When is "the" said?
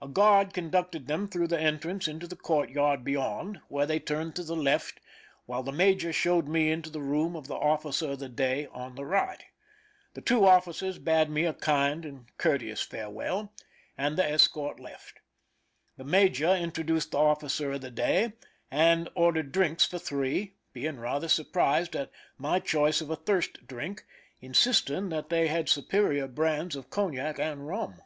1.48-1.60, 2.26-2.36, 4.42-4.56, 5.62-5.70, 6.88-7.02, 7.48-7.54, 8.20-8.30, 8.94-9.04, 10.14-10.22, 14.16-14.24, 15.98-16.04, 17.10-17.18, 17.82-17.90